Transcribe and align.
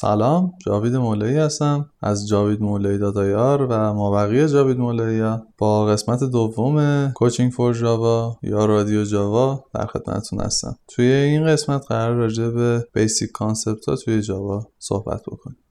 سلام 0.00 0.52
جاوید 0.66 0.96
مولایی 0.96 1.36
هستم 1.36 1.90
از 2.02 2.28
جاوید 2.28 2.62
مولایی 2.62 2.98
dot 2.98 3.36
ir 3.36 3.62
و 3.62 3.92
مابقی 3.92 4.48
جاوید 4.48 4.78
مولایی 4.78 5.38
با 5.58 5.86
قسمت 5.86 6.24
دوم 6.24 7.10
coaching 7.12 7.52
for 7.52 7.74
جاوا 7.74 8.38
یا 8.42 8.64
رادیو 8.64 9.04
جاوا 9.04 9.64
در 9.74 9.86
خدمتتون 9.86 10.40
هستم. 10.40 10.76
توی 10.88 11.06
این 11.06 11.46
قسمت 11.46 11.86
قراره 11.86 12.14
راجع 12.14 12.48
به 12.48 12.86
basic 12.94 13.30
concept 13.32 13.88
ها 13.88 13.96
توی 13.96 14.22
جاوا 14.22 14.66
صحبت 14.78 15.22
بکنیم. 15.22 15.63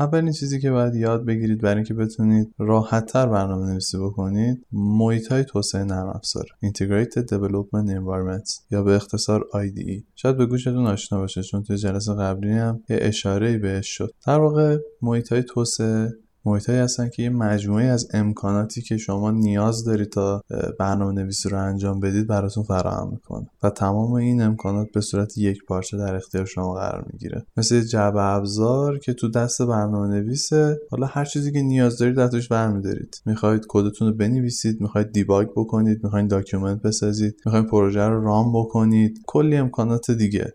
اولین 0.00 0.32
چیزی 0.32 0.60
که 0.60 0.70
باید 0.70 0.94
یاد 0.94 1.24
بگیرید 1.26 1.60
برای 1.60 1.74
اینکه 1.74 1.94
بتونید 1.94 2.54
راحتتر 2.58 3.26
برنامه 3.26 3.66
نویسی 3.66 3.98
بکنید 3.98 4.66
محیط 4.72 5.32
های 5.32 5.44
توسعه 5.44 5.84
نرم 5.84 6.08
افزار 6.08 6.44
Integrated 6.64 7.22
Development 7.22 7.90
Environment 7.90 8.60
یا 8.70 8.82
به 8.82 8.94
اختصار 8.94 9.44
IDE 9.52 10.02
شاید 10.14 10.36
به 10.36 10.46
گوشتون 10.46 10.86
آشنا 10.86 11.18
باشه 11.18 11.42
چون 11.42 11.62
توی 11.62 11.76
جلسه 11.76 12.14
قبلی 12.14 12.52
هم 12.52 12.82
یه 12.88 12.98
اشاره 13.00 13.58
بهش 13.58 13.86
شد. 13.88 14.14
در 14.26 14.38
واقع 14.38 14.78
محیط 15.02 15.32
های 15.32 15.42
توسعه 15.42 16.12
محیط 16.44 16.70
هستن 16.70 17.08
که 17.08 17.22
یه 17.22 17.30
مجموعه 17.30 17.84
از 17.84 18.08
امکاناتی 18.14 18.82
که 18.82 18.96
شما 18.96 19.30
نیاز 19.30 19.84
دارید 19.84 20.08
تا 20.08 20.42
برنامه 20.78 21.12
نویسی 21.12 21.48
رو 21.48 21.58
انجام 21.58 22.00
بدید 22.00 22.26
براتون 22.26 22.64
فراهم 22.64 23.10
می‌کنه. 23.10 23.46
و 23.62 23.70
تمام 23.70 24.12
این 24.12 24.42
امکانات 24.42 24.88
به 24.94 25.00
صورت 25.00 25.38
یک 25.38 25.58
پارچه 25.68 25.96
در 25.96 26.14
اختیار 26.14 26.44
شما 26.44 26.74
قرار 26.74 27.06
می‌گیره. 27.12 27.46
مثل 27.56 27.80
جعبه 27.80 28.22
ابزار 28.22 28.98
که 28.98 29.12
تو 29.12 29.28
دست 29.30 29.62
برنامه 29.62 30.08
نویسه 30.08 30.78
حالا 30.90 31.06
هر 31.06 31.24
چیزی 31.24 31.52
که 31.52 31.62
نیاز 31.62 31.98
دارید 31.98 32.18
از 32.18 32.30
توش 32.30 32.48
برمیدارید. 32.48 33.22
می‌خواید 33.26 33.66
کدتون 33.68 34.08
رو 34.08 34.14
بنویسید 34.14 34.80
می‌خواید 34.80 35.12
debug 35.12 35.48
بکنید 35.56 36.04
می‌خواید 36.04 36.30
document 36.30 36.82
بسازید 36.82 37.34
می‌خواید 37.46 37.66
پروژه 37.66 38.02
رو 38.02 38.24
run 38.24 38.52
بکنید. 38.52 39.18
کلی 39.26 39.56
امکانات 39.56 40.10
دیگه. 40.10 40.54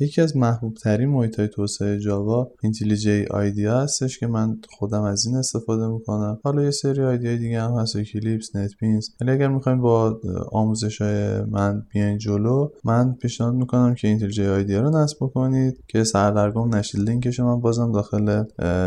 یکی 0.00 0.20
از 0.20 0.36
محبوب 0.36 0.74
ترین 0.74 1.08
محیط 1.08 1.38
های 1.38 1.48
توسعه 1.48 1.98
جاوا 1.98 2.50
IntelliJ 2.62 3.24
IDEA 3.30 3.80
هستش 3.80 4.18
که 4.18 4.26
من 4.26 4.58
خودم 4.78 5.02
از 5.02 5.26
این 5.26 5.36
استفاده 5.36 5.86
می‌کنم. 5.88 6.38
حالا 6.44 6.62
یه 6.62 6.70
سری 6.70 7.02
IDE 7.02 7.27
ها 7.27 7.36
دیگه 7.36 7.60
هم 7.62 7.78
هست 7.78 7.96
Eclipse 7.98 8.56
NetBeans 8.56 9.08
ولی 9.20 9.30
اگر 9.30 9.48
می‌خوایم 9.48 9.80
با 9.80 10.20
آموزش 10.52 11.02
های 11.02 11.40
من 11.40 11.86
بیاین 11.92 12.18
جلو 12.18 12.68
من 12.84 13.12
پیشنهاد 13.12 13.54
می‌کنم 13.54 13.94
که 13.94 14.08
IntelliJ 14.08 14.46
IDEA 14.46 14.80
رو 14.80 14.98
نصب 14.98 15.16
بکنید 15.20 15.84
که 15.88 16.04
سردرگم 16.04 16.74
نشید. 16.74 17.00
لینکش 17.00 17.40
من 17.40 17.60
بازم 17.60 17.92
داخل 17.92 18.44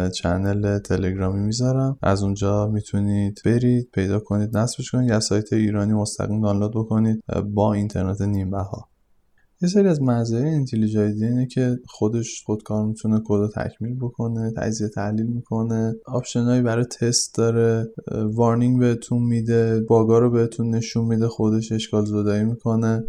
channel 0.09 0.80
تلگرامی 0.80 1.40
می‌ذارم. 1.40 1.98
از 2.02 2.24
اونجا 2.24 2.68
می‌تونید 2.68 3.42
برید 3.46 3.90
پیدا 3.94 4.20
کنید 4.20 4.58
نصبش 4.58 4.92
کنید. 4.92 5.10
یا 5.10 5.20
سایت 5.20 5.54
ایرانی 5.54 5.94
مستقیم 5.94 6.42
دانلود 6.42 6.72
بکنید. 6.72 7.24
با 7.54 7.74
اینترنت 7.74 8.22
نیم 8.22 8.58
بها 8.58 8.89
یه 9.62 9.70
سری 9.70 9.88
از 9.88 10.02
مزایای 10.02 10.50
IntelliJ 10.50 11.00
IDEA 11.00 11.25
اینه 11.26 11.46
که 11.46 11.80
خودش 11.88 12.44
خودکار 12.46 12.86
می‌تونه 12.86 13.22
کد 13.26 13.50
تکمیل 13.56 13.96
بکنه 13.96 14.54
تجزیه 14.58 14.88
تحلیل 14.88 15.26
می‌کنه. 15.26 15.96
option 16.06 16.48
ایی 16.48 16.62
برای 16.62 16.86
تست 16.86 17.36
داره 17.36 17.90
warning 18.12 18.80
بهتون 18.80 19.24
میده 19.24 19.82
bug 19.81 20.10
ا 20.10 20.20
رو 20.20 20.30
بهتون 20.30 20.70
نشون 20.70 21.06
میده 21.06 21.28
خودش 21.28 21.72
اشکال 21.72 22.06
زدایی 22.06 22.44
می‌کنه. 22.44 23.04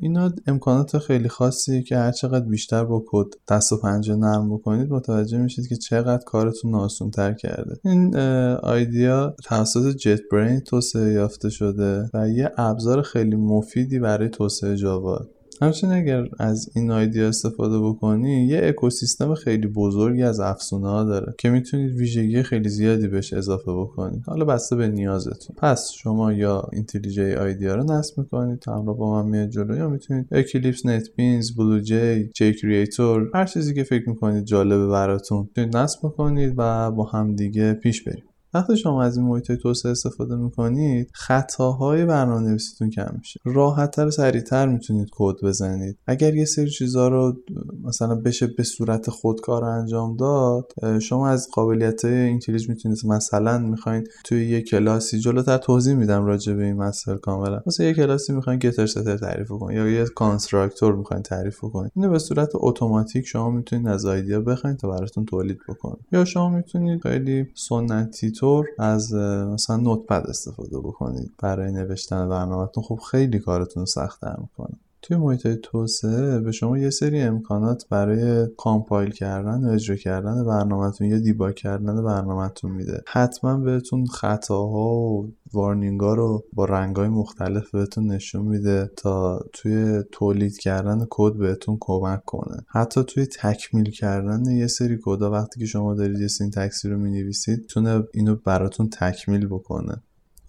اینا 0.00 0.32
امکانات 0.46 0.98
خیلی 0.98 1.28
خاصیه 1.28 1.82
که 1.82 1.96
هر 1.96 2.12
چقدر 2.12 2.46
بیشتر 2.46 2.84
با 2.84 3.04
کد 3.06 3.26
دست 3.48 3.72
و 3.72 3.76
پنجه 3.76 4.16
نرم 4.16 4.54
بکنید 4.54 4.90
متوجه 4.90 5.38
میشید 5.38 5.68
که 5.68 5.76
چقدر 5.76 6.24
کارتون 6.24 6.74
آسون 6.74 7.10
تر 7.10 7.32
کرده. 7.32 7.76
این 7.84 8.16
IDEA 8.56 9.36
توسط 9.44 9.96
JetBrains 9.96 10.60
توسعه 10.60 11.12
یافته 11.12 11.50
شده 11.50 12.10
و 12.14 12.28
یه 12.28 12.52
ابزار 12.56 13.02
خیلی 13.02 13.36
مفیدی 13.36 13.98
برای 13.98 14.28
توسعه 14.28 14.76
جاوا. 14.76 15.26
همچنین 15.62 15.92
اگر 15.92 16.28
از 16.38 16.70
این 16.74 16.90
IDEA 16.90 17.28
استفاده 17.28 17.80
بکنی 17.80 18.46
یه 18.46 18.60
اکوسیستم 18.64 19.34
خیلی 19.34 19.66
بزرگی 19.66 20.22
از 20.22 20.40
افزونه 20.40 20.88
ها 20.88 21.04
داره 21.04 21.34
که 21.38 21.50
می‌تونید 21.50 21.96
ویژگی 21.96 22.42
خیلی 22.42 22.68
زیادی 22.68 23.08
بهش 23.08 23.32
اضافه 23.32 23.72
بکنید. 23.72 24.22
حالا 24.26 24.44
بسته 24.44 24.76
به 24.76 24.88
نیازتون. 24.88 25.56
پس 25.56 25.90
شما 25.92 26.32
یا 26.32 26.68
IntelliJ 26.72 27.32
IDEA 27.32 27.74
رو 27.74 27.84
نصب 27.92 28.18
می‌کنید 28.18 28.64
همراه 28.66 28.96
با 28.96 29.22
من 29.22 29.30
میاد 29.30 29.48
جلو 29.48 29.76
یا 29.76 29.88
می‌تونید 29.88 30.26
Eclipse 30.32 30.86
NetBeans 30.86 31.56
BlueJ 31.56 32.30
JCreator 32.34 33.30
هر 33.34 33.44
چیزی 33.44 33.74
که 33.74 33.82
فکر 33.82 34.08
می‌کنید 34.08 34.44
جالبه 34.44 34.86
براتون 34.86 35.38
می‌تونید 35.38 35.76
نصب 35.76 35.98
بکنید 36.02 36.54
و 36.56 36.90
با 36.90 37.04
هم 37.04 37.34
دیگه 37.34 37.72
پیش 37.72 38.02
بریم 38.02 38.24
وقتی 38.54 38.76
شما 38.76 39.02
از 39.02 39.16
این 39.16 39.26
محیط 39.26 39.52
توسعه 39.52 39.92
استفاده 39.92 40.36
می‌کنید 40.36 41.10
خطاهای 41.14 42.04
برنامه 42.04 42.48
نویسیتون 42.48 42.90
کم 42.90 43.14
میشه. 43.18 43.40
راحتتر 43.44 44.06
و 44.06 44.10
سریعتر 44.10 44.68
می‌تونید 44.68 45.08
کد 45.12 45.34
بزنید. 45.42 45.98
اگر 46.06 46.34
یه 46.34 46.44
سری 46.44 46.70
چیزها 46.70 47.08
رو 47.08 47.36
مثلا 47.84 48.14
بشه 48.14 48.46
به 48.46 48.62
صورت 48.62 49.10
خودکار 49.10 49.64
انجام 49.64 50.16
داد 50.16 50.72
شما 51.02 51.28
از 51.28 51.48
قابلیت 51.52 52.04
IntelliJ 52.04 52.68
می‌تونید. 52.68 52.98
مثلا 53.06 53.58
می‌خواین 53.58 54.04
توی 54.24 54.46
یه 54.50 54.62
کلاسی 54.62 55.18
جلوتر 55.18 55.58
توضیح 55.58 55.94
میدم 55.94 56.24
راجع 56.24 56.52
به 56.52 56.64
این 56.64 56.76
مسئله 56.76 57.16
کاملا. 57.16 57.62
مثلا 57.66 57.86
یه 57.86 57.94
کلاسی 57.94 58.32
می‌خواین 58.32 58.58
getter 58.58 58.86
setter 58.86 59.16
تعریف 59.16 59.48
کنید 59.48 59.76
یا 59.76 59.88
یه 59.88 60.04
constructor 60.04 60.96
می‌خواین 60.96 61.22
تعریف 61.22 61.60
کنید 61.60 61.92
اینو 61.96 62.10
به 62.10 62.18
صورت 62.18 62.48
اتوماتیک 62.54 63.26
شما 63.26 63.50
می‌تونید 63.50 63.88
از 63.88 64.04
IDEA 64.04 64.40
بخواید 64.40 64.76
تا 64.76 64.88
براتون 64.88 65.24
تولید 65.24 65.58
بکنه. 65.68 65.96
یا 66.12 66.24
شما 66.24 66.48
می‌تونید 66.48 67.02
خیلی 67.02 67.46
سنتی 67.54 68.30
از 68.78 69.14
مثلا 69.54 69.76
Notepad 69.76 70.26
استفاده 70.28 70.78
بکنید 70.78 71.32
برای 71.42 71.72
نوشتن 71.72 72.28
برنامهتون. 72.28 72.82
خب 72.82 72.98
خیلی 73.10 73.38
کارتون 73.38 73.84
سختتر 73.84 74.36
می‌کنه. 74.40 74.76
توی 75.04 75.16
محیط 75.16 75.48
توسعه 75.48 76.40
به 76.40 76.52
شما 76.52 76.78
یه 76.78 76.90
سری 76.90 77.20
امکانات 77.20 77.88
برای 77.90 78.48
compile 78.56 79.10
کردن 79.10 79.64
و 79.64 79.70
اجرا 79.70 79.96
کردن 79.96 80.44
برنامهتون 80.44 81.06
یا 81.06 81.18
debug 81.18 81.54
کردن 81.54 82.04
برنامهتون 82.04 82.70
میده. 82.70 83.02
حتما 83.06 83.56
بهتون 83.56 84.06
خطاها 84.06 84.94
و 84.94 85.32
warning 85.52 86.06
ا 86.06 86.14
رو 86.14 86.44
با 86.52 86.64
رنگای 86.64 87.08
مختلف 87.08 87.70
بهتون 87.70 88.06
نشون 88.06 88.42
میده 88.46 88.90
تا 88.96 89.40
توی 89.52 90.02
تولید 90.12 90.58
کردن 90.58 91.06
کد 91.10 91.38
بهتون 91.38 91.76
کمک 91.80 92.24
کنه. 92.24 92.56
حتی 92.68 93.04
توی 93.04 93.26
تکمیل 93.26 93.90
کردن 93.90 94.44
یه 94.46 94.66
سری 94.66 94.98
کدا 95.04 95.30
وقتی 95.30 95.60
که 95.60 95.66
شما 95.66 95.94
دارید 95.94 96.20
یه 96.20 96.28
syntax 96.28 96.79
ی 96.79 96.88
رو 96.88 96.98
می‌نویسید 96.98 97.66
می‌تونه 97.66 98.02
اینو 98.14 98.36
براتون 98.44 98.88
تکمیل 98.88 99.46
بکنه. 99.46 100.02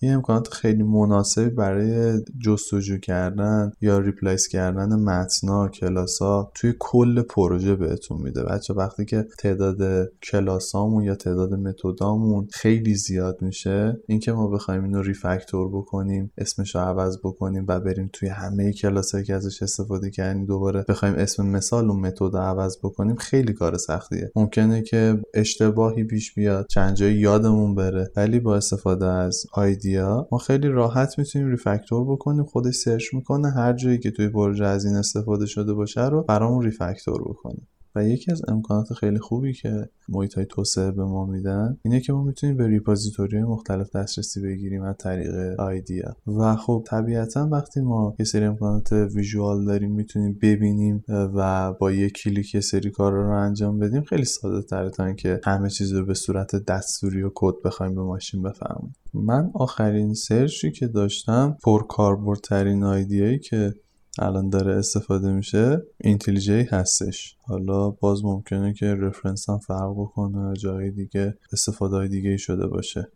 یه 0.05 0.13
امکانات 0.13 0.47
خیلی 0.47 0.83
مناسبی 0.83 1.49
برای 1.49 2.21
جستجو 2.39 2.97
کردن 2.97 3.71
یا 3.81 3.99
ریپلیس 3.99 4.47
کردن 4.47 4.95
متنا 4.95 5.67
کلاسا 5.67 6.51
توی 6.55 6.73
کل 6.79 7.21
پروژه 7.21 7.75
بهتون 7.75 8.21
میده. 8.21 8.43
بچه 8.43 8.73
وقتی 8.73 9.05
که 9.05 9.25
تعداد 9.39 10.11
کلاسامون 10.23 11.03
یا 11.03 11.15
تعداد 11.15 11.53
متدامون 11.53 12.47
خیلی 12.51 12.95
زیاد 12.95 13.41
میشه 13.41 13.97
اینکه 14.07 14.31
ما 14.31 14.47
بخوایم 14.47 14.83
اینو 14.83 15.01
ریفکتور 15.01 15.69
بکنیم 15.69 16.31
اسمش 16.37 16.75
رو 16.75 16.81
عوض 16.81 17.17
بکنیم 17.23 17.65
و 17.67 17.79
بریم 17.79 18.09
توی 18.13 18.29
همه 18.29 18.73
کلاسایی 18.73 19.25
که 19.25 19.33
ازش 19.33 19.63
استفاده 19.63 20.09
کردیم 20.09 20.45
دوباره 20.45 20.85
بخوایم 20.89 21.15
اسم 21.15 21.45
مثال 21.45 21.89
اون 21.89 21.99
متد 21.99 22.35
عوض 22.35 22.77
بکنیم 22.83 23.15
خیلی 23.15 23.53
کار 23.53 23.77
سختیه. 23.77 24.31
ممکنه 24.35 24.81
که 24.81 25.21
اشتباهی 25.33 26.03
پیش 26.03 26.33
بیاد 26.33 26.67
چند 26.69 26.93
جایی 26.95 27.15
یادمون 27.15 27.75
بره 27.75 28.11
ولی 28.15 28.39
با 28.39 28.55
استفاده 28.55 29.05
از 29.05 29.43
آیدی 29.53 29.94
ما 30.31 30.37
خیلی 30.37 30.67
راحت 30.67 31.19
می‌تونیم 31.19 31.47
refactor 31.49 32.05
بکنیم 32.11 32.43
خودش 32.43 32.75
search 32.75 33.13
می‌کنه 33.13 33.51
هر 33.51 33.73
جایی 33.73 33.99
که 33.99 34.11
توی 34.11 34.29
پروژه 34.29 34.65
از 34.65 34.85
این 34.85 34.95
استفاده 34.95 35.45
شده 35.45 35.73
باشه 35.73 36.07
رو 36.07 36.23
برامون 36.23 36.63
refactor 36.65 37.21
بکنه. 37.21 37.67
و 37.95 38.03
یکی 38.03 38.31
از 38.31 38.41
امکانات 38.47 38.93
خیلی 38.93 39.19
خوبی 39.19 39.53
که 39.53 39.89
محیط 40.09 40.33
های 40.33 40.45
توسعه 40.45 40.91
به 40.91 41.05
ما 41.05 41.25
میدن 41.25 41.77
اینه 41.81 41.99
که 41.99 42.13
ما 42.13 42.23
می‌تونیم 42.23 42.57
به 42.57 42.67
repository 42.67 43.43
مختلف 43.43 43.95
دسترسی 43.95 44.41
بگیریم 44.41 44.83
از 44.83 44.95
طریق 44.99 45.59
IDE 45.59 45.93
ها. 45.93 46.15
و 46.27 46.55
خب 46.55 46.83
طبیعتا 46.87 47.49
وقتی 47.51 47.81
ما 47.81 48.15
یه 48.19 48.25
سری 48.25 48.45
امکانات 48.45 48.91
visual 48.91 49.65
داریم 49.65 49.91
می‌تونیم 49.91 50.39
ببینیم 50.41 51.03
و 51.07 51.73
با 51.73 51.91
یک 51.91 52.13
کلیک 52.13 52.55
یه 52.55 52.61
سری 52.61 52.91
کار 52.91 53.13
رو 53.13 53.37
انجام 53.37 53.79
بدیم 53.79 54.01
خیلی 54.01 54.25
ساده 54.25 54.61
تره 54.61 54.89
تا 54.89 55.05
اینکه 55.05 55.39
همه 55.43 55.69
چیز 55.69 55.93
رو 55.93 56.05
به 56.05 56.13
صورت 56.13 56.55
دستوری 56.55 57.23
و 57.23 57.31
کد 57.35 57.55
بخوایم 57.65 57.95
به 57.95 58.01
ماشین 58.01 58.41
بفهمونیم. 58.41 58.95
من 59.13 59.51
آخرین 59.53 60.13
search 60.13 60.63
ی 60.63 60.71
که 60.71 60.87
داشتم 60.87 61.57
پرکاربردترین 61.63 62.83
IDE 62.83 63.17
ایی 63.17 63.39
که 63.39 63.73
الان 64.19 64.49
داره 64.49 64.75
استفاده 64.75 65.31
میشه 65.31 65.81
اینتلیجی 66.01 66.61
هستش. 66.61 67.37
حالا 67.47 67.89
باز 67.89 68.25
ممکنه 68.25 68.73
که 68.73 68.85
رفرنس 68.85 69.49
هم 69.49 69.57
فرق 69.57 69.91
بکنه 69.97 70.53
جای 70.53 70.91
دیگه 70.91 71.37
استفاده 71.53 71.95
های 71.95 72.07
دیگه 72.07 72.37
شده 72.37 72.67
باشه. 72.67 73.11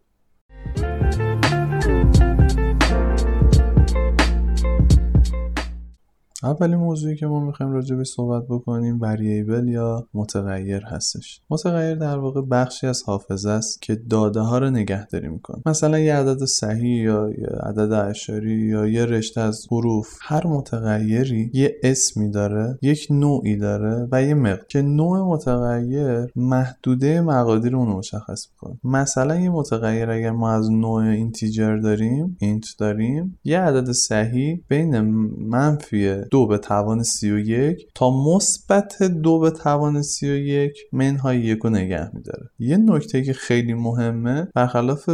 اولین 6.44 6.76
موضوعی 6.76 7.16
که 7.16 7.26
ما 7.26 7.40
می‌خوایم 7.46 7.72
راجع 7.72 7.96
به 7.96 8.04
صحبت 8.04 8.44
بکنیم 8.50 9.02
وریبل 9.02 9.68
یا 9.68 10.08
متغیر 10.14 10.84
هستش. 10.86 11.42
متغیر 11.50 11.96
در 11.96 12.18
واقع 12.18 12.42
بخشی 12.42 12.88
از 12.88 13.04
حافظه 13.04 13.50
است 13.50 13.82
که 13.82 13.96
داده 13.96 14.40
ها 14.40 14.58
رو 14.58 14.70
نگهداری 14.70 15.28
می‌کنه. 15.28 15.62
مثلا 15.66 16.00
یه 16.00 16.16
عدد 16.16 16.46
صحیح 16.46 17.04
یا 17.04 17.30
یه 17.30 17.48
عدد 17.64 17.92
اشاری 17.92 18.56
یا 18.56 18.88
یه 18.88 19.06
رشته 19.06 19.42
از 19.42 19.66
حروف 19.72 20.18
هر 20.22 20.48
متغیری 20.48 21.52
یه 21.54 21.76
اسمی 21.84 22.32
داره 22.32 22.80
یک 22.82 23.08
نوعی 23.10 23.58
داره 23.58 24.08
و 24.12 24.24
یه 24.24 24.34
مقدار. 24.34 24.66
که 24.70 24.82
نوع 24.82 25.34
متغیر 25.34 26.28
محدوده 26.36 27.22
مقادیر 27.22 27.76
اون 27.76 27.88
مشخص 27.88 28.48
می‌کنه. 28.52 28.80
مثلا 28.84 29.40
یه 29.40 29.50
متغیر 29.50 30.10
اگر 30.10 30.32
ما 30.32 30.52
از 30.52 30.72
نوع 30.72 31.04
اینتیجر 31.04 31.78
داریم 31.78 32.38
int 32.40 32.66
داریم 32.80 33.40
یه 33.44 33.60
عدد 33.60 33.92
صحیح 33.92 34.64
بین 34.68 35.00
منفی 35.40 36.22
دو 36.32 36.48
به 36.48 36.58
توان 36.58 37.04
سی 37.04 37.32
و 37.32 37.40
یک 37.40 37.88
تا 37.96 38.24
مثبت 38.24 39.04
دو 39.04 39.40
به 39.40 39.52
توان 39.52 40.02
سی 40.02 40.30
و 40.30 40.36
یک 40.36 40.78
منهای 40.94 41.40
یک 41.40 41.60
رو 41.60 41.70
نگه 41.70 42.16
میداره. 42.16 42.50
یه 42.60 42.78
نکته 42.78 43.24
که 43.24 43.34
خیلی 43.34 43.74
مهمه 43.74 44.48
برخلاف 44.56 45.10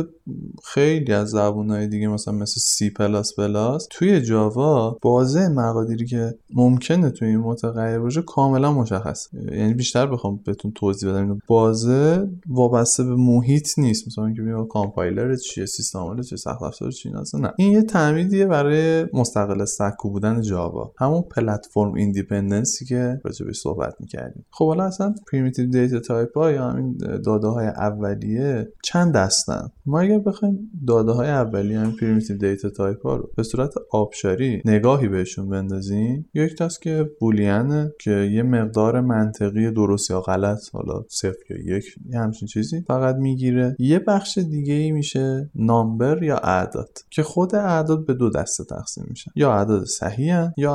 خیلی 0.63 1.13
از 1.13 1.29
زبونهای 1.29 1.88
دیگه 1.88 2.07
مثلا 2.07 2.33
مثل 2.33 2.62
سی 2.62 2.89
پلاس 2.89 3.35
پلاس 3.35 3.88
توی 3.91 4.21
جاوا 4.21 4.97
بازه 5.01 5.47
مقادیری 5.47 6.06
که 6.06 6.35
ممکنه 6.53 7.09
توی 7.09 7.27
این 7.27 7.39
متغیر 7.39 8.00
باشه 8.00 8.21
کاملا 8.21 8.73
مشخص 8.73 9.27
یعنی 9.51 9.73
بیشتر 9.73 10.07
بخوام 10.07 10.39
بهتون 10.45 10.71
توضیح 10.71 11.09
بدم 11.09 11.39
بازه 11.47 12.27
وابسته 12.50 13.03
به 13.03 13.15
محیط 13.15 13.79
نیست. 13.79 14.07
مثلا 14.07 14.33
که 14.33 14.41
بگم 14.41 14.67
کامپایلر 14.67 15.35
چیه 15.35 15.65
سیستم 15.65 16.00
عامل 16.00 16.23
چیه 16.23 16.38
سخت 16.38 16.62
افزار 16.62 16.91
چیه 16.91 17.12
نه. 17.33 17.53
این 17.57 17.71
یه 17.71 17.81
تمهیدیه 17.81 18.45
برای 18.45 19.06
مستقل 19.13 19.65
سکو 19.65 20.09
بودن 20.09 20.41
جاوا. 20.41 20.91
همون 21.06 21.22
platform 21.22 21.94
independency 21.94 22.86
که 22.86 23.22
راجع 23.24 23.46
به 23.46 23.54
صحبت 23.54 23.94
می‌کردیم. 24.00 24.46
خب 24.52 24.68
حالا 24.68 24.84
اصلا 24.86 25.16
primitive 25.31 25.69
data 25.69 26.00
type 26.00 26.38
ها 26.38 26.52
یا 26.52 26.69
همین 26.69 26.98
داده 27.25 27.48
های 27.48 27.68
اولیه 27.68 28.68
چند 28.84 29.13
دستن؟ 29.13 29.68
ما 29.86 30.00
اگر 30.00 30.19
بخوایم 30.19 30.72
داده 30.88 31.12
های 31.12 31.30
اولیه 31.30 31.80
همین 31.80 31.96
primitive 31.95 32.38
data 32.38 32.69
type 32.69 33.06
ها 33.06 33.16
رو 33.16 33.30
به 33.38 33.44
صورت 33.44 33.74
آبشاری 33.92 34.62
نگاهی 34.66 35.07
بهشون 35.07 35.50
بندازیم 35.50 36.30
یک 36.34 36.57
دست 36.57 36.81
که 36.81 37.10
boolean 37.19 37.82
ه 37.82 37.92
که 38.00 38.12
یه 38.12 38.44
مقدار 38.44 39.01
منطقی 39.01 39.72
درست 39.72 40.12
یا 40.12 40.22
غلط 40.22 40.60
حالا 40.74 41.04
صفر 41.10 41.34
یا 41.50 41.78
یک 41.78 41.86
یه 42.10 42.19
همچین 42.19 42.48
چیزی 42.48 42.81
فقط 42.88 43.16
می‌گیره. 43.16 43.75
یه 43.80 44.00
بخش 44.00 44.38
دیگه 44.38 44.74
ای 44.74 44.92
میشه 44.92 45.50
number 45.56 46.24
یا 46.24 46.38
اعداد 46.38 46.90
که 47.10 47.24
خود 47.24 47.56
اعداد 47.56 48.06
به 48.06 48.13
دو 48.13 48.30
دسته 48.30 48.63
تقسیم 48.63 49.06
میشن 49.10 49.31
یا 49.36 49.54
اعداد 49.54 49.86
صحیح 49.86 50.50
یا 50.58 50.74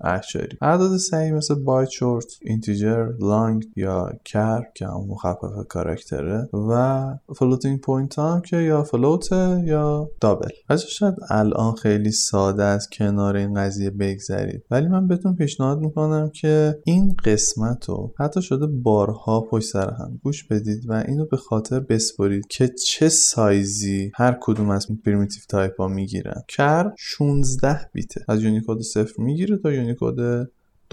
اعشاری 0.00 0.58
اعداد 0.62 0.96
صحیح 0.96 1.32
مثل 1.32 1.54
byte 1.54 1.90
short 1.90 2.26
integer 2.42 3.08
long 3.20 3.64
یا 3.76 4.12
char 4.24 4.62
که 4.74 4.86
هم 4.86 5.06
مخفف 5.08 5.66
character 5.68 6.40
ه 6.40 6.48
و 6.52 7.04
floating 7.36 7.80
point 7.80 8.18
هم 8.18 8.40
که 8.40 8.56
یا 8.56 8.82
float 8.82 9.32
یا 9.64 10.08
double. 10.20 10.50
از 10.68 10.82
شاید 10.82 11.14
الان 11.30 11.74
خیلی 11.74 12.10
ساده 12.10 12.64
از 12.64 12.88
کنار 12.92 13.36
این 13.36 13.54
قضیه 13.54 13.90
بگذرید. 13.90 14.62
ولی 14.70 14.88
من 14.88 15.06
بهتون 15.06 15.36
پیشنهاد 15.36 15.80
می‌کنم 15.80 16.30
که 16.34 16.78
این 16.84 17.16
قسمت 17.24 17.88
رو 17.88 18.12
حتی 18.18 18.42
شده 18.42 18.66
بارها 18.66 19.40
پشت 19.40 19.72
سر 19.72 19.90
هم 19.90 20.20
گوش 20.22 20.44
بدید 20.44 20.90
و 20.90 20.92
اینو 21.08 21.24
به 21.24 21.36
خاطر 21.36 21.80
بسپرید 21.80 22.46
که 22.46 22.68
چه 22.68 23.08
سایزی 23.08 24.12
هر 24.14 24.38
کدوم 24.40 24.70
از 24.70 24.86
primitive 25.04 25.42
type 25.48 25.80
ها 25.80 25.88
می‌گیرن. 25.88 26.42
char 26.48 26.92
16 26.98 27.80
بیته. 27.92 28.24
از 28.28 28.42
Unicode 28.42 28.82
صفر 28.82 29.22
می‌گیره 29.34 29.56
تا 29.56 29.72
Unicode 29.72 30.16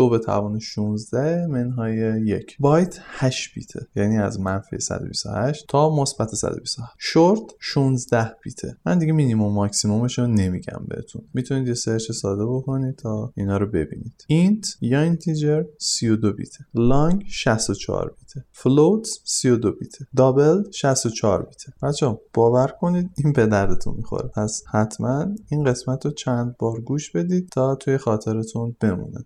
دو 0.02 0.10
به 0.10 0.20
توان 0.20 0.60
16 0.60 1.48
منهای 1.48 2.22
یک. 2.26 2.58
byte 2.60 3.00
8 3.02 3.54
بیته. 3.56 3.88
یعنی 3.96 4.18
از 4.18 4.40
منفی 4.40 4.80
128 4.80 5.66
تا 5.68 5.96
مثبت 5.96 6.36
128 6.36 6.94
شورت 7.00 7.42
16 7.60 8.36
بیته. 8.44 8.78
من 8.86 9.00
دیگه 9.00 9.14
مینیمم 9.14 9.54
ماکسیمومش 9.54 10.20
رو 10.20 10.28
نمیگم 10.28 10.86
بهتون. 10.88 11.22
می‌تونید 11.34 11.68
یه 11.68 11.74
search 11.74 12.12
ساده 12.12 12.46
بکنید 12.46 12.96
تا 12.96 13.34
اینا 13.36 13.58
رو 13.58 13.68
ببینید. 13.68 14.26
int 14.28 14.66
یا 14.82 15.02
integer 15.02 15.64
32 15.80 16.34
بیته. 16.34 16.66
لانگ 16.74 17.24
64 17.28 18.16
بیته. 18.20 18.46
فلوت 18.52 19.08
32 19.24 19.72
بیته. 19.72 20.06
دابل 20.16 20.72
64 20.72 21.44
بیته. 21.44 21.74
بچه 21.84 22.18
باور 22.34 22.68
کنید 22.68 23.10
این 23.18 23.34
به 23.34 23.48
دردتون 23.48 23.96
می‌خوره. 23.98 24.28
پس 24.28 24.64
حتما 24.72 25.26
این 25.52 25.64
قسمت 25.64 26.06
رو 26.06 26.12
چند 26.12 26.56
بار 26.58 26.82
گوش 26.82 27.12
بدید 27.12 27.50
تا 27.50 27.76
توی 27.76 27.98
خاطرتون 27.98 28.76
بمونه. 28.80 29.26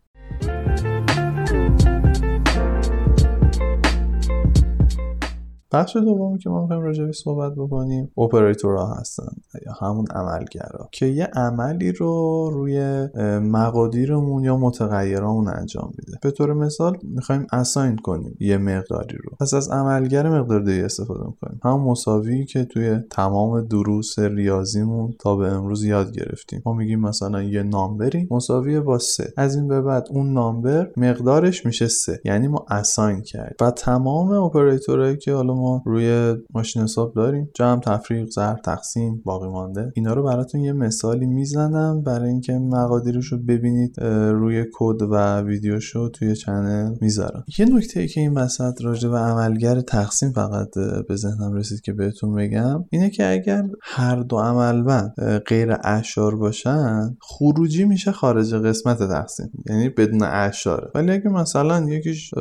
بخش 5.76 5.96
دومی 5.96 6.40
که 6.40 6.50
ما 6.50 6.62
می‌خوایم 6.62 6.82
راجع 6.82 7.12
صحبت 7.12 7.56
بکنیم 7.56 8.12
اپراتورها 8.18 8.94
هستن 8.94 9.32
یا 9.66 9.74
همون 9.82 10.06
عملگرا 10.16 10.90
که 10.92 11.06
یه 11.06 11.26
عملی 11.26 11.92
رو 11.92 12.50
روی 12.54 13.08
مقادیرمون 13.40 14.44
یا 14.44 14.58
متغیرامون 14.58 15.48
انجام 15.48 15.94
میده. 15.98 16.20
به 16.22 16.32
طور 16.32 16.54
مثال 16.54 16.98
می‌خوایم 17.04 17.48
اساین 17.54 17.98
کنیم 17.98 18.38
یه 18.40 18.58
مقداری 18.58 19.18
رو. 19.24 19.32
پس 19.40 19.54
از 19.54 19.70
عملگر 19.70 20.30
مقدار 20.30 20.60
دیگه 20.60 20.86
استفاده 20.86 21.26
می‌کنیم. 21.26 21.60
همون 21.64 21.82
مساوی 21.82 22.46
که 22.46 22.66
توی 22.66 23.00
تمام 23.10 23.62
دروس 23.62 24.20
ریاضیمون 24.20 25.14
تا 25.20 25.36
به 25.36 25.48
امروز 25.48 25.84
یاد 25.84 26.12
گرفتیم. 26.12 26.62
ما 26.66 26.74
میگیم 26.74 27.00
مثلا 27.00 27.44
یه 27.44 27.64
نامبری 27.64 28.28
مساوی 28.32 28.80
با 28.80 28.98
سه. 28.98 29.34
از 29.38 29.56
این 29.56 29.68
به 29.68 29.82
بعد 29.82 30.08
اون 30.12 30.34
نامبر 30.34 30.92
مقدارش 30.98 31.66
میشه 31.66 31.88
سه. 31.88 32.20
یعنی 32.26 32.48
ما 32.48 32.66
اساین 32.70 33.22
کرد 33.22 33.56
و 33.62 33.72
تمام 33.72 34.32
اپراتورهایی 34.32 35.18
که 35.18 35.34
حالا 35.34 35.54
روی 35.86 36.36
ماشین 36.54 36.82
حساب 36.82 37.14
داریم. 37.14 37.50
جمع 37.56 37.80
تفریق 37.80 38.30
ضرب 38.30 38.60
تقسیم 38.66 39.22
باقی 39.26 39.48
مانده. 39.48 39.92
اینا 39.96 40.14
رو 40.14 40.24
براتون 40.24 40.62
یه 40.62 40.74
مثالی 40.74 41.26
می‌زنم 41.26 42.02
برای 42.02 42.30
اینکه 42.30 42.54
مقادیرش 42.54 43.26
رو 43.26 43.38
ببینید 43.38 44.00
روی 44.32 44.66
کد 44.74 45.02
و 45.02 45.42
ویدیوشو 45.42 46.10
توی 46.10 46.36
channel 46.36 46.96
می‌ذارم. 47.02 47.44
یه 47.60 47.66
نکته 47.66 48.00
ای 48.00 48.08
که 48.08 48.22
این 48.22 48.34
وسط 48.34 48.82
راجع 48.82 49.10
به 49.10 49.18
عملگر 49.18 49.82
تقسیم 49.82 50.32
فقط 50.32 50.70
به 51.08 51.16
ذهنم 51.16 51.54
رسید 51.54 51.82
که 51.82 51.94
بهتون 51.94 52.36
بگم 52.36 52.86
اینه 52.90 53.10
که 53.10 53.32
اگر 53.32 53.64
هر 53.82 54.16
دو 54.16 54.38
عملوند 54.38 55.14
غیر 55.48 55.76
اعشار 55.84 56.36
باشن 56.36 57.18
خروجی 57.22 57.86
میشه 57.86 58.12
خارج 58.12 58.54
قسمت 58.54 58.98
تقسیم. 58.98 59.52
یعنی 59.70 59.90
بدون 59.90 60.24
اعشاره 60.24 60.92
ولی 60.96 61.12
اگه 61.12 61.30
مثلا 61.30 61.90
یکیش 61.90 62.34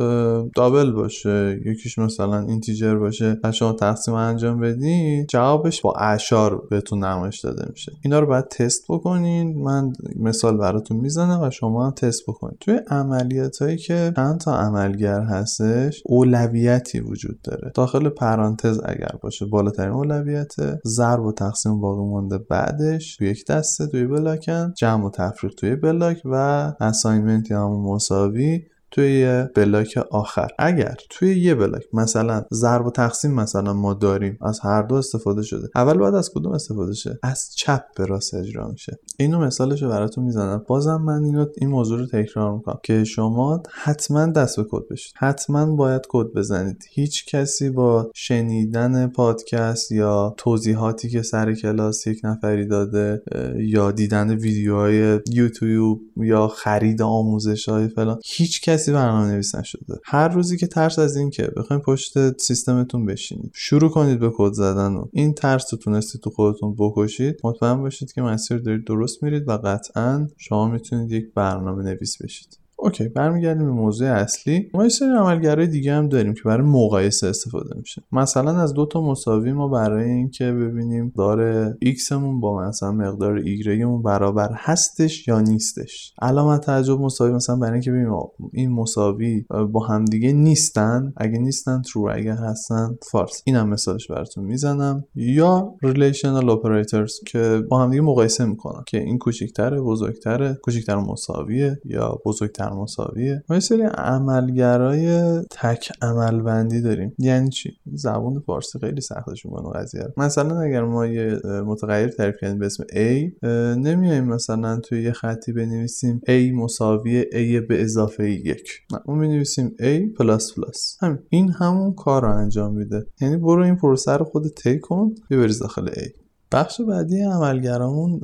double 0.56 0.92
باشه 0.93 1.61
یکیش 1.66 1.99
مثلا 1.99 2.40
integer 2.40 2.94
باشه 2.95 3.13
و 3.23 3.52
شما 3.52 3.73
تقسیم 3.73 4.14
انجام 4.14 4.61
بدین 4.61 5.26
جوابش 5.26 5.83
با 5.83 5.92
اعشار 5.92 6.66
بهتون 6.71 7.04
نمایش 7.04 7.40
داده 7.40 7.66
میشه. 7.71 7.92
اینا 8.04 8.18
رو 8.18 8.26
باید 8.26 8.49
تست 8.49 8.85
بکنین. 8.88 9.62
من 9.62 9.92
مثال 10.16 10.56
براتون 10.56 10.97
می‌زنم 10.97 11.40
و 11.42 11.50
شما 11.50 11.87
هم 11.87 11.90
تست 11.90 12.23
بکنید 12.28 12.59
توی 12.61 12.80
عملیات 12.90 13.62
هایی 13.62 13.76
که 13.76 14.12
چند 14.16 14.40
تا 14.40 14.56
عملگر 14.59 15.21
هستش 15.21 16.02
اولویتی 16.06 17.00
وجود 17.00 17.42
داره. 17.42 17.73
داخل 17.75 18.09
پرانتز 18.09 18.80
اگر 18.85 19.18
باشه 19.23 19.47
بالاترین 19.47 19.90
اولویت 19.90 20.54
ضرب 20.87 21.25
و 21.25 21.33
تقسیم 21.33 21.80
باقی 21.80 22.02
مونده 22.02 22.38
بعدش 22.38 23.16
توی 23.16 23.28
یک 23.28 23.47
دسته 23.47 23.87
توی 23.87 24.06
block 24.06 24.62
ان 24.62 24.73
جمع 24.76 25.06
و 25.06 25.11
تفریق 25.11 25.54
توی 25.54 25.76
block 25.76 26.23
و 26.25 26.35
assignment 26.80 27.50
یا 27.50 27.64
همون 27.64 27.94
مساوی 27.94 28.62
توی 28.94 29.44
block 29.54 29.99
آخر. 30.10 30.48
اگر 30.58 30.94
توی 31.10 31.40
یه 31.40 31.54
block 31.54 31.83
مثلا 31.92 32.44
ضرب 32.52 32.86
و 32.86 32.90
تقسیم 32.90 33.34
مثلا 33.34 33.72
ما 33.72 33.94
داریم 33.94 34.38
از 34.42 34.60
هر 34.60 34.82
دو 34.82 34.94
استفاده 34.94 35.42
شده. 35.42 35.68
اول 35.74 35.98
باید 35.98 36.14
از 36.14 36.30
کدوم 36.34 36.52
استفاده 36.52 36.94
شه؟ 36.94 37.18
از 37.22 37.54
چپ 37.54 37.84
به 37.96 38.06
راست 38.06 38.34
اجرا 38.34 38.68
میشه. 38.68 38.98
اینو 39.18 39.40
مثالش 39.40 39.82
رو 39.82 39.88
براتون 39.88 40.24
می‌زنم. 40.24 40.64
بازم 40.66 41.02
من 41.02 41.24
اینو 41.24 41.46
این 41.56 41.70
موضوع 41.70 41.98
رو 41.98 42.06
تکرار 42.06 42.52
می‌کنم 42.52 42.78
که 42.82 43.04
شما 43.04 43.62
حتما 43.72 44.26
دست 44.26 44.56
به 44.56 44.66
کد 44.70 44.88
بشید. 44.90 45.12
حتما 45.16 45.76
باید 45.76 46.02
کد 46.08 46.26
بزنید. 46.26 46.84
هیچ 46.90 47.26
کسی 47.26 47.70
با 47.70 48.10
شنیدن 48.14 49.06
پادکست 49.06 49.92
یا 49.92 50.34
توضیحاتی 50.36 51.08
که 51.08 51.22
سر 51.22 51.54
کلاس 51.54 52.06
یک 52.06 52.20
نفری 52.24 52.66
داده 52.66 53.22
یا 53.56 53.90
دیدن 53.90 54.30
ویدیوهای 54.30 55.20
یوتیوب 55.30 56.00
یا 56.16 56.48
خرید 56.48 57.02
آموزش 57.02 57.68
های 57.68 57.88
فلان 57.88 58.18
هیچ 58.24 58.62
کسی 58.62 58.84
کسی 58.85 58.93
برنامه 58.93 59.33
نویس 59.33 59.55
نشده. 59.55 59.95
هر 60.05 60.29
روزی 60.29 60.57
که 60.57 60.67
ترس 60.67 60.99
از 60.99 61.17
این 61.17 61.31
که 61.31 61.50
بخواید 61.57 61.83
پشت 61.83 62.38
سیستمتون 62.41 63.07
بشینید 63.07 63.53
شروع 63.55 63.91
کنید 63.91 64.21
به 64.21 64.31
کد 64.37 64.53
زدن 64.53 64.95
و 64.95 65.05
این 65.12 65.35
ترس 65.35 65.64
رو 65.73 65.79
تونستید 65.79 66.21
تو 66.21 66.31
خودتون 66.31 66.75
بکشید 66.79 67.37
مطمئن 67.45 67.81
باشید 67.81 68.12
که 68.12 68.23
مسیر 68.23 68.59
دارید 68.59 68.87
درست 68.87 69.23
میرید 69.23 69.49
و 69.49 69.53
قطعا 69.53 70.29
شما 70.37 70.69
می‌تونید 70.69 71.12
یک 71.12 71.25
برنامه 71.35 71.83
نویس 71.83 72.23
بشید. 72.23 72.63
okay 72.76 73.09
برمیگردیم 73.09 73.64
به 73.64 73.73
موضوع 73.73 74.09
اصلی. 74.09 74.71
ما 74.75 74.83
یه 74.83 74.88
سری 74.88 75.09
عملگرای 75.09 75.66
دیگه 75.66 75.93
هم 75.93 76.09
داریم 76.09 76.35
که 76.35 76.40
برای 76.45 76.66
مقایسه 76.66 77.26
استفاده 77.26 77.78
میشه. 77.78 78.02
مثلا 78.12 78.61
از 78.61 78.75
دو 78.75 78.87
تا 78.87 79.00
مساوی 79.00 79.52
ما 79.52 79.69
برای 79.69 80.11
اینکه 80.11 80.52
ببینیم 80.52 81.12
داره 81.16 81.76
x 81.80 81.96
مون 81.96 82.40
با 82.40 82.69
مثلا 82.69 82.93
مقدار 82.93 83.37
ایگرگمون 83.37 84.02
برابر 84.02 84.50
هستش 84.54 85.28
یا 85.28 85.40
نیستش. 85.40 86.14
علامت 86.23 86.61
تعجب 86.61 87.00
مساوی 87.00 87.33
مثلا 87.33 87.57
برای 87.57 87.73
اینکه 87.73 87.90
ببینیم 87.90 88.12
این 88.52 88.71
مساوی 88.71 89.47
با 89.73 89.81
همدیگه 89.81 90.33
نیستن. 90.33 91.12
اگه 91.16 91.38
نیستن 91.38 91.83
ترو 91.83 92.11
اگه 92.12 92.35
هستن 92.35 92.97
فالس 93.11 93.43
اینم 93.47 93.69
مثالش 93.69 94.07
براتون 94.11 94.45
می‌زنم. 94.45 95.04
یا 95.14 95.75
ریلیشنال 95.83 96.50
اپراتورز 96.50 97.12
که 97.26 97.62
با 97.71 97.83
همدیگه 97.83 98.02
مقایسه 98.02 98.45
می‌کنن 98.45 98.83
که 98.87 98.99
این 98.99 99.19
کوچیکتره 99.19 99.81
بزرگتره 99.81 100.59
کوچیکتر 100.62 100.97
مساویه 100.97 101.78
یا 101.85 102.19
بزرگتر 102.26 102.63
مساویه 102.73 103.44
ما 103.49 103.56
یه 103.56 103.61
سری 103.61 103.83
عملگرای 103.83 105.40
تک 105.50 105.92
عمل 106.02 106.40
بندی 106.40 106.80
داریم. 106.80 107.14
یعنی 107.18 107.49
چی؟ 107.49 107.71
زبون 107.92 108.40
فارسی 108.40 108.78
خیلی 108.78 109.00
سختش 109.00 109.47
می‌کنه 109.47 109.80
قضیه 109.80 110.04
مثلا 110.16 110.61
اگر 110.61 110.85
ما 110.85 111.06
یه 111.06 111.40
متغیر 111.44 112.09
تعریف 112.09 112.35
کردیم 112.40 112.59
به 112.59 112.66
اسم 112.66 112.85
A 112.85 113.33
نمیایم 113.76 114.25
مثلا 114.25 114.80
توی 114.80 115.02
یه 115.02 115.12
خطی 115.12 115.52
بنویسیم 115.52 116.21
A 116.28 116.54
مساوی 116.54 117.23
A 117.23 117.66
به 117.68 117.83
اضافه 117.83 118.30
یک. 118.30 118.68
می‌نویسیم 119.06 119.76
A 119.80 120.16
plus 120.18 120.54
plus. 120.54 120.97
همین. 121.00 121.18
این 121.28 121.50
همون 121.50 121.94
کار 121.94 122.23
رو 122.23 122.37
انجام 122.37 122.75
میده. 122.75 123.06
یعنی 123.21 123.37
برو 123.37 123.62
این 123.62 123.76
پروسه 123.76 124.12
رو 124.12 124.25
خودت 124.25 124.49
طی 124.49 124.78
کن 124.78 125.14
بریز 125.30 125.59
داخل 125.59 125.88
A. 125.88 126.24
بخش 126.54 126.80
بعدی 126.80 127.23
عملگرامون 127.23 128.20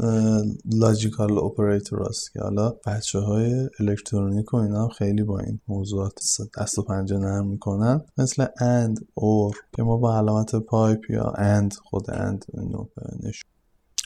logical 0.74 1.38
operator 1.38 2.02
هاست 2.02 2.32
که 2.32 2.40
حالا 2.40 2.74
بچه 2.86 3.18
های 3.18 3.68
الکترونیک 3.80 4.54
و 4.54 4.56
اینا 4.56 4.88
خیلی 4.88 5.22
با 5.22 5.38
این 5.38 5.60
موضوعات 5.68 6.12
دست 6.58 6.78
و 6.78 6.82
پنجه 6.82 7.18
نرم 7.18 7.46
می‌کنن. 7.46 8.00
مثل 8.18 8.46
and 8.60 8.98
or 9.14 9.54
که 9.76 9.82
ما 9.82 9.96
با 9.96 10.18
علامت 10.18 10.56
pipe 10.56 11.10
یا 11.10 11.32
and 11.38 11.74
خود 11.82 12.10
and 12.10 12.44
اینو 12.54 12.84
نشون 13.22 13.50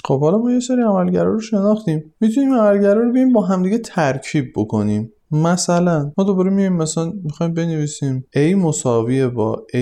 خب 0.04 0.21
حالا 0.21 0.38
ما 0.38 0.52
یه 0.52 0.61
سری 0.61 0.83
عملگرا 0.83 1.33
رو 1.33 1.40
شناختیم. 1.40 2.14
می‌تونیم 2.21 2.54
عملگرا 2.54 3.02
رو 3.02 3.12
بیم 3.12 3.33
با 3.33 3.40
همدیگه 3.40 3.78
ترکیب 3.78 4.45
بکنیم. 4.57 5.12
مثلا 5.35 6.12
ما 6.19 6.25
دوباره 6.25 6.50
میایم 6.50 6.73
مثلا 6.73 7.12
می‌خوایم 7.25 7.55
بنویسیم 7.55 8.26
a 8.37 8.38
مساویه 8.38 9.29
با 9.29 9.67
a 9.75 9.76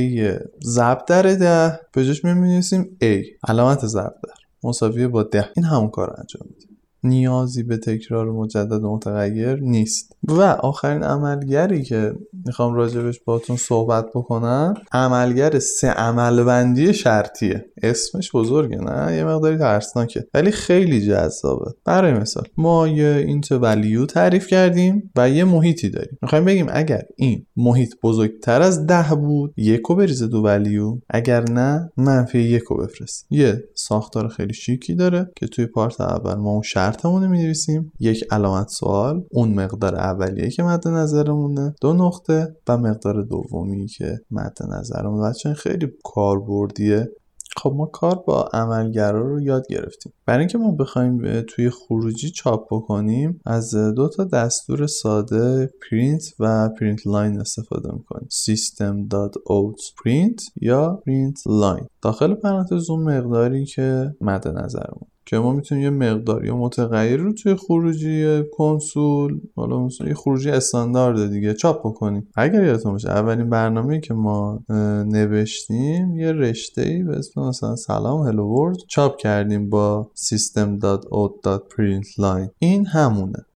ضرب 0.64 1.04
در 1.06 1.22
ده. 1.22 1.80
به 1.92 2.06
جاش 2.06 2.24
می‌نویسیم 2.24 2.98
a 3.02 3.48
علامت 3.48 3.86
ضرب 3.86 4.14
در. 4.24 4.68
مساویه 4.68 5.08
با 5.08 5.22
ده. 5.22 5.48
این 5.56 5.64
همون 5.66 5.90
کار 5.90 6.14
انجام 6.18 6.48
میده. 6.50 6.71
نیازی 7.04 7.62
به 7.62 7.76
تکرار 7.76 8.30
مجدد 8.30 8.82
متغیر 8.82 9.54
نیست. 9.54 10.16
و 10.28 10.40
آخرین 10.42 11.02
عملگری 11.02 11.82
که 11.82 12.14
می‌خوام 12.46 12.74
راجبش 12.74 13.20
باتون 13.24 13.56
صحبت 13.56 14.06
بکنم 14.14 14.74
عملگر 14.92 15.58
سه 15.58 15.88
عملبندی 15.88 16.94
شرطیه. 16.94 17.64
اسمش 17.82 18.30
بزرگه 18.34 18.76
نه؟ 18.76 19.16
یه 19.16 19.24
مقداری 19.24 19.58
ترسناکه. 19.58 20.26
ولی 20.34 20.50
خیلی 20.50 21.06
جذابه. 21.06 21.70
برای 21.84 22.12
مثال 22.12 22.44
ما 22.56 22.88
یه 22.88 23.24
اینت 23.26 23.52
ولیو 23.52 24.06
تعریف 24.06 24.46
کردیم 24.46 25.10
و 25.16 25.30
یه 25.30 25.44
محیطی 25.44 25.90
داریم. 25.90 26.18
می‌خوایم 26.22 26.44
بگیم 26.44 26.66
اگر 26.70 27.02
این 27.16 27.46
محیط 27.56 27.94
بزرگتر 28.02 28.62
از 28.62 28.86
ده 28.86 29.14
بود 29.14 29.54
یکو 29.56 29.94
بریزه 29.94 30.26
دو 30.26 30.42
value 30.42 30.98
اگر 31.10 31.50
نه 31.50 31.92
منفی 31.96 32.38
یکو 32.38 32.76
بفرست. 32.76 33.26
یه 33.30 33.64
ساختار 33.74 34.28
خیلی 34.28 34.54
شیکی 34.54 34.94
داره 34.94 35.30
که 35.36 35.46
توی 35.46 35.66
part 35.66 36.00
اول 36.00 36.34
ما 36.34 36.50
اون 36.50 36.62
شرطمون 36.92 37.26
می 37.26 37.38
نویسیم 37.38 37.92
یک 38.00 38.24
علامت 38.30 38.68
سوال 38.68 39.24
اون 39.30 39.54
مقدار 39.54 39.94
اولیه 39.94 40.50
که 40.50 40.62
مد 40.62 40.88
نظرمونه. 40.88 41.74
دو 41.80 41.92
نقطه 41.92 42.56
و 42.68 42.78
مقدار 42.78 43.22
دومی 43.22 43.86
که 43.86 44.20
مد 44.30 44.56
نظرمونه. 44.68 45.28
بچه 45.28 45.49
ها 45.49 45.54
خیلی 45.54 45.88
کاربردیه. 46.04 47.08
خب 47.56 47.72
ما 47.76 47.86
کار 47.86 48.22
با 48.26 48.48
عملگرا 48.52 49.20
رو 49.20 49.40
یاد 49.40 49.66
گرفتیم. 49.70 50.12
برای 50.26 50.38
اینکه 50.38 50.58
ما 50.58 50.70
بخوایم 50.70 51.42
توی 51.48 51.70
خروجی 51.70 52.30
چاپ 52.30 52.66
بکنیم 52.70 53.40
از 53.46 53.74
دو 53.74 54.08
تا 54.08 54.24
دستور 54.24 54.86
ساده 54.86 55.70
پرینت 55.90 56.22
و 56.38 56.68
print 56.80 57.06
line 57.06 57.40
استفاده 57.40 57.92
می‌کنیم. 57.92 58.28
system.out 58.46 59.80
print 59.80 60.42
یا 60.60 61.02
print 61.06 61.52
line. 61.62 61.86
داخل 62.02 62.34
پرانتز 62.34 62.90
اون 62.90 63.02
مقداری 63.02 63.64
که 63.64 64.14
مد 64.20 64.48
نظرمون 64.48 65.11
که 65.26 65.38
ما 65.38 65.52
می‌تونیم 65.52 65.84
یه 65.84 65.90
مقدار 65.90 66.44
یا 66.44 66.56
متغیر 66.56 67.16
رو 67.16 67.32
توی 67.32 67.54
خروجی 67.54 68.42
کنسول 68.52 69.40
حالا 69.56 69.84
مثلا 69.84 70.08
یه 70.08 70.14
خروجی 70.14 70.50
استاندارد 70.50 71.30
دیگه 71.30 71.54
چاپ 71.54 71.86
بکنیم. 71.86 72.28
اگر 72.34 72.64
یادتون 72.64 72.92
باشه 72.92 73.10
اولین 73.10 73.50
برنامه‌ای 73.50 74.00
که 74.00 74.14
ما 74.14 74.60
نوشتیم 75.06 76.16
یه 76.16 76.32
رشته 76.32 76.82
ای 76.82 77.02
به 77.02 77.16
اسم 77.16 77.40
مثلا 77.40 77.76
سلام 77.76 78.26
هلو 78.26 78.46
ورد 78.46 78.76
چاپ 78.88 79.16
کردیم 79.16 79.70
با 79.70 80.10
system.out.println 80.16 82.48
این 82.58 82.86
همونه. 82.86 83.46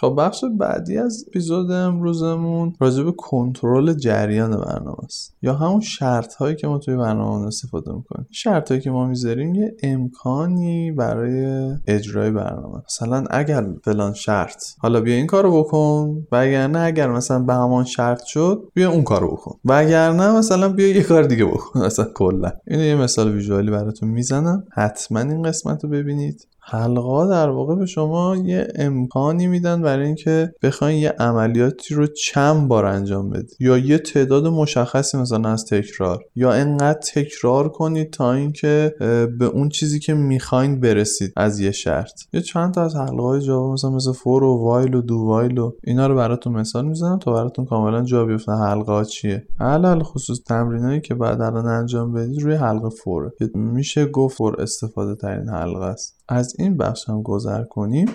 خب 0.00 0.14
بخش 0.18 0.44
بعدی 0.58 0.98
از 0.98 1.24
اپیزود 1.28 1.70
امروزمون 1.70 2.72
راجع 2.80 3.02
به 3.02 3.12
کنترل 3.12 3.92
جریان 3.92 4.50
برنامه 4.50 5.04
است. 5.04 5.36
یا 5.42 5.54
همون 5.54 5.80
شرط 5.80 6.34
هایی 6.34 6.56
که 6.56 6.66
ما 6.66 6.78
توی 6.78 6.96
برنامه 6.96 7.46
استفاده 7.46 7.92
می‌کنیم. 7.92 8.26
شرط 8.30 8.68
هایی 8.68 8.80
که 8.80 8.90
ما 8.90 9.06
می‌ذاریم 9.06 9.54
یه 9.54 9.76
امکانی 9.82 10.92
برای 10.92 11.68
اجرای 11.86 12.30
برنامه. 12.30 12.82
مثلا 12.86 13.24
اگر 13.30 13.66
فلان 13.84 14.12
شرط 14.12 14.64
حالا 14.78 15.00
بیا 15.00 15.14
این 15.14 15.26
کارو 15.26 15.62
بکن 15.62 16.26
و 16.32 16.36
اگر 16.36 16.66
نه 16.66 16.78
اگر 16.78 17.10
مثلا 17.10 17.38
به 17.38 17.54
همان 17.54 17.84
شرط 17.84 18.24
شد 18.24 18.62
بیا 18.74 18.90
اون 18.90 19.02
کارو 19.02 19.28
بکن. 19.28 19.58
و 19.64 19.72
اگر 19.72 20.12
نه 20.12 20.38
مثلا 20.38 20.68
بیا 20.68 20.88
یه 20.88 21.02
کار 21.02 21.22
دیگه 21.22 21.44
بکن. 21.44 21.80
مثلا 21.86 22.04
کلا. 22.14 22.52
اینو 22.66 22.82
یه 22.84 22.94
مثال 22.94 23.32
ویژوالی 23.32 23.70
براتون 23.70 24.08
می‌زنم. 24.08 24.64
حتما 24.72 25.20
این 25.20 25.42
قسمت 25.42 25.84
رو 25.84 25.90
ببینید. 25.90 26.46
حلقا 26.70 27.26
در 27.26 27.48
واقع 27.48 27.74
به 27.74 27.86
شما 27.86 28.36
یه 28.36 28.68
امکانی 28.74 29.46
میدن 29.46 29.82
برای 29.82 30.06
اینکه 30.06 30.54
بخواین 30.62 30.98
یه 30.98 31.10
عملیاتی 31.18 31.94
رو 31.94 32.06
چند 32.06 32.68
بار 32.68 32.84
انجام 32.84 33.30
بدید 33.30 33.56
یا 33.60 33.78
یه 33.78 33.98
تعداد 33.98 34.46
مشخصی 34.46 35.18
مثلا 35.18 35.48
از 35.48 35.64
تکرار. 35.64 36.24
یا 36.36 36.52
انقدر 36.52 37.00
تکرار 37.14 37.68
کنید 37.68 38.10
تا 38.10 38.32
اینکه 38.32 38.94
به 39.38 39.44
اون 39.44 39.68
چیزی 39.68 39.98
که 39.98 40.14
می‌خواین 40.14 40.80
برسید 40.80 41.32
از 41.36 41.60
یه 41.60 41.70
شرط. 41.70 42.20
یه 42.32 42.40
چند 42.40 42.74
تا 42.74 42.82
از 42.82 42.96
حلقه 42.96 43.22
های 43.22 43.40
جاوا 43.40 43.72
مثلا 43.72 43.90
مثل 43.90 44.12
فور 44.12 44.44
و 44.44 44.56
وایل 44.62 44.94
و 44.94 45.02
دو 45.02 45.18
وایل 45.18 45.58
و 45.58 45.72
اینا 45.84 46.06
رو 46.06 46.14
براتون 46.16 46.52
مثال 46.52 46.86
می‌زنم 46.86 47.18
تا 47.18 47.32
براتون 47.32 47.64
کاملا 47.64 48.02
جا 48.02 48.24
بیفته 48.24 48.52
حلقه 48.52 49.04
چیه. 49.04 49.46
علل 49.60 50.02
خصوص 50.02 50.42
تمرینایی 50.42 51.00
که 51.00 51.14
بعد 51.14 51.40
الان 51.40 51.66
انجام 51.66 52.12
بدید 52.12 52.42
روی 52.42 52.54
حلقه 52.54 52.88
فوره 52.88 53.32
میشه 53.54 54.06
گفت 54.06 54.36
فور 54.36 54.60
استفاده 54.60 55.14
ترین 55.14 55.48
حلقه 55.48 55.84
است. 55.84 56.17
از 56.28 56.54
این 56.58 56.76
بخش 56.76 57.08
هم 57.08 57.22
گذر 57.22 57.64
کنیم 57.64 58.08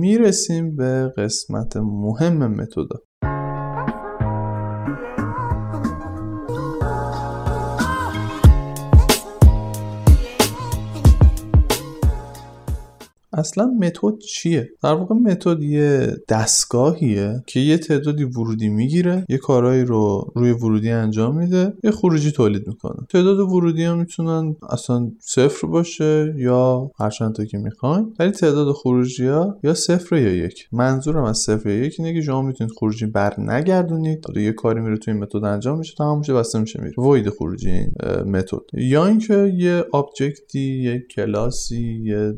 می‌رسیم 0.00 0.76
به 0.76 1.12
قسمت 1.16 1.76
مهم 1.76 2.46
متودا 2.46 2.98
اصلا 13.34 13.66
متد 13.66 14.18
چیه؟ 14.28 14.70
در 14.82 14.94
واقع 14.94 15.14
متد 15.14 15.62
یه 15.62 16.16
دستگاهیه 16.28 17.42
که 17.46 17.60
یه 17.60 17.78
تعدادی 17.78 18.24
ورودی 18.24 18.68
می‌گیره 18.68 19.24
یه 19.28 19.38
کارهایی 19.38 19.84
رو 19.84 20.32
روی 20.34 20.50
ورودی 20.50 20.90
انجام 20.90 21.36
میده 21.36 21.72
یه 21.84 21.90
خروجی 21.90 22.30
تولید 22.30 22.66
می‌کنه. 22.66 23.06
تعداد 23.10 23.38
ورودی 23.40 23.84
ها 23.84 23.94
می‌تونن 23.94 24.56
اصلا 24.70 25.10
صفر 25.20 25.66
باشه 25.66 26.34
یا 26.36 26.90
هر 26.98 27.10
چند 27.10 27.34
تا 27.34 27.44
که 27.44 27.58
می‌خواین 27.58 28.14
ولی 28.18 28.30
تعداد 28.30 28.72
خروجی 28.72 29.26
ها 29.26 29.58
یا 29.64 29.74
صفر 29.74 30.16
یا 30.16 30.34
یک. 30.34 30.68
منظورم 30.72 31.24
از 31.24 31.38
صفر 31.38 31.68
یا 31.68 31.84
یک 31.84 31.94
اینه 31.98 32.14
که 32.14 32.20
شما 32.20 32.42
می‌تونید 32.42 32.72
خروجی 32.72 33.06
بر 33.06 33.40
نگردونید. 33.40 34.24
یه 34.36 34.52
کاری 34.52 34.80
میره 34.80 34.96
توی 34.96 35.14
متد 35.14 35.44
انجام 35.44 35.78
میشه 35.78 35.94
تمام 35.98 36.18
میشه 36.18 36.34
بسته 36.34 36.58
میشه 36.58 36.80
میره. 36.82 36.94
وید 36.98 37.30
خروجی 37.30 37.70
این 37.70 37.92
متد. 38.26 38.58
یا 38.72 39.06
اینکه 39.06 39.52
یه 39.56 39.84
object 39.92 40.69
ی 40.69 40.82
یه 40.82 41.06
کلاسی 41.14 42.02
یه 42.04 42.34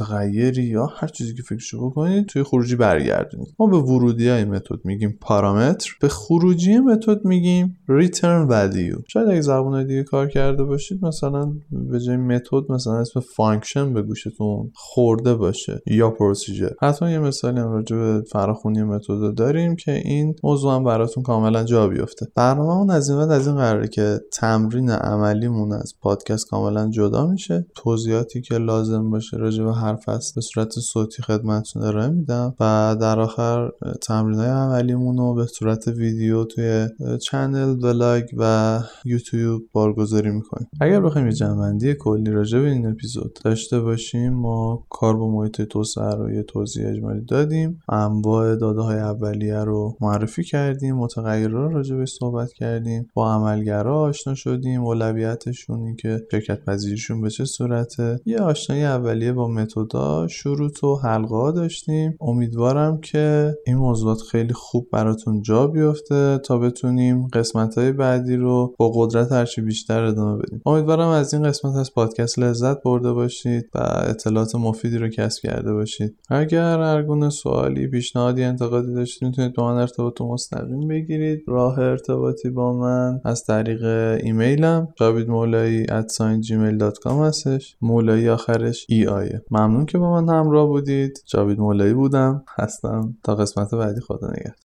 متغیری 0.00 0.62
یا 0.62 0.86
هر 0.86 1.08
چیزی 1.08 1.34
که 1.34 1.42
فکرشو 1.42 1.90
بکنید 1.90 2.26
توی 2.26 2.42
خروجی 2.42 2.76
برگردونید 2.76 3.54
ما 3.58 3.66
به 3.66 3.76
ورودی 3.76 4.28
های 4.28 4.44
متد 4.44 4.84
میگیم 4.84 5.18
پارامتر 5.20 5.90
به 6.00 6.08
خروجی 6.08 6.78
متد 6.78 7.24
میگیم 7.24 7.78
return 7.88 8.50
value. 8.50 9.02
شاید 9.08 9.28
اگه 9.28 9.40
زبون 9.40 9.86
دیگه 9.86 10.02
کار 10.02 10.28
کرده 10.28 10.64
باشید 10.64 11.04
مثلا 11.04 11.52
به 11.90 12.00
جای 12.00 12.16
متد 12.16 12.72
مثلا 12.72 13.00
اسم 13.00 13.20
function 13.20 13.92
به 13.92 14.02
گوشتون 14.02 14.70
خورده 14.74 15.34
باشه 15.34 15.82
یا 15.86 16.10
procedure 16.10 16.70
حتما 16.82 17.10
یه 17.10 17.18
مثالی 17.18 17.60
هم 17.60 17.70
راجع 17.72 17.96
به 17.96 18.22
فراخونی 18.32 18.82
متد 18.82 19.34
داریم 19.36 19.76
که 19.76 19.92
این 19.92 20.34
موضوع 20.44 20.74
هم 20.74 20.84
براتون 20.84 21.22
کاملا 21.22 21.64
جا 21.64 21.88
بیفته. 21.88 22.26
برنامه‌مون 22.36 22.90
از 22.90 23.10
این 23.10 23.18
از 23.18 23.46
این 23.46 23.56
قراره 23.56 23.88
که 23.88 24.20
تمرین 24.32 24.90
عملیمون 24.90 25.72
از 25.72 25.92
پادکست 26.00 26.46
کاملا 26.50 26.90
جدا 26.90 27.26
میشه. 27.26 27.66
توضیحاتی 27.76 28.40
که 28.40 28.58
لازم 28.58 29.10
باشه 29.10 29.36
راجع 29.36 29.64
به 29.64 29.72
هر 29.86 29.96
فصل 29.96 30.32
به 30.34 30.40
صورت 30.40 30.70
صوتی 30.70 31.22
خدمتتون 31.22 31.82
ارائه 31.82 32.08
میدم 32.08 32.54
و 32.60 32.96
در 33.00 33.20
آخر 33.20 33.70
تمرین 34.02 34.38
های 34.38 34.48
عملیمون 34.48 35.16
رو 35.16 35.34
به 35.34 35.46
صورت 35.46 35.88
ویدیو 35.88 36.44
توی 36.44 36.88
چنل 37.22 37.84
ولاگ 37.84 38.24
و 38.36 38.80
یوتیوب 39.04 39.62
بارگذاری 39.72 40.30
می‌کنیم. 40.30 40.68
اگر 40.80 41.00
بخوایم 41.00 41.26
یه 41.26 41.32
جنبندی 41.32 41.94
کلی 41.94 42.30
راجع 42.30 42.58
به 42.58 42.70
این 42.70 42.86
اپیزود 42.86 43.38
داشته 43.44 43.80
باشیم 43.80 44.32
ما 44.32 44.86
کار 44.90 45.16
با 45.16 45.30
محیط 45.30 45.62
توسعه 45.62 46.14
رو 46.14 46.30
یه 46.30 46.42
توضیح 46.42 46.88
اجمالی 46.88 47.24
دادیم. 47.24 47.80
انواع 47.88 48.56
داده 48.56 48.80
های 48.80 48.98
اولیه 48.98 49.64
رو 49.64 49.96
معرفی 50.00 50.44
کردیم 50.44 50.96
متغیرها 50.96 51.60
رو 51.60 51.72
راجع 51.72 51.96
به 51.96 52.06
صحبت 52.06 52.52
کردیم 52.52 53.06
با 53.14 53.34
عملگرا 53.34 54.00
آشنا 54.00 54.34
شدیم 54.34 54.84
اولویتشون 54.84 55.80
این 55.80 55.96
که 55.96 56.26
شرکت 56.30 56.64
پذیریشون 56.64 57.20
به 57.20 57.30
چه 57.30 57.44
صورته. 57.44 58.20
یه 58.26 58.38
آشنایی 58.38 58.84
اولیه 58.84 59.32
با 59.32 59.48
متدا 59.76 60.28
شروط 60.28 60.84
و 60.84 60.96
حلقه 60.96 61.52
داشتیم. 61.52 62.16
امیدوارم 62.20 63.00
که 63.00 63.54
این 63.66 63.76
موضوعات 63.76 64.20
خیلی 64.20 64.52
خوب 64.52 64.88
براتون 64.92 65.42
جا 65.42 65.66
بیفته 65.66 66.38
تا 66.38 66.58
بتونیم 66.58 67.26
قسمت 67.26 67.78
های 67.78 67.92
بعدی 67.92 68.36
رو 68.36 68.74
با 68.78 68.92
قدرت 68.94 69.32
هرچی 69.32 69.60
بیشتر 69.60 70.02
ادامه 70.02 70.42
بدیم. 70.42 70.62
امیدوارم 70.66 71.08
از 71.08 71.34
این 71.34 71.42
قسمت 71.42 71.76
از 71.76 71.94
پادکست 71.94 72.38
لذت 72.38 72.82
برده 72.82 73.12
باشید 73.12 73.64
و 73.74 73.78
اطلاعات 74.08 74.54
مفیدی 74.54 74.98
رو 74.98 75.08
کسب 75.08 75.42
کرده 75.42 75.72
باشید. 75.72 76.16
اگر 76.30 76.80
هر 76.80 77.02
گونه 77.02 77.30
سوالی 77.30 77.86
پیشنهادی 77.86 78.42
انتقادی 78.42 78.94
داشتید 78.94 79.28
می‌تونید 79.28 79.54
با 79.54 79.72
من 79.72 79.80
ارتباط 79.80 80.20
مستقیم 80.20 80.88
بگیرید. 80.88 81.42
راه 81.48 81.78
ارتباطی 81.78 82.50
با 82.50 82.72
من 82.72 83.20
از 83.24 83.44
طریق 83.44 83.84
ایمیلم. 84.22 84.88
جاوید 84.96 85.28
مولایی 85.28 85.86
gmail.com 85.86 87.06
هستش. 87.06 87.76
مولایی 87.80 88.28
آخرش 88.28 88.86
ای 88.88 89.06
آیه. 89.06 89.42
ممنون 89.66 89.86
که 89.86 89.98
با 89.98 90.20
من 90.20 90.34
همراه 90.34 90.66
بودید. 90.66 91.22
جاوید 91.26 91.60
مولایی 91.60 91.94
بودم. 91.94 92.44
هستم. 92.58 93.16
تا 93.24 93.34
قسمت 93.34 93.74
بعدی 93.74 94.00
خدا 94.00 94.28
نگهدار. 94.28 94.65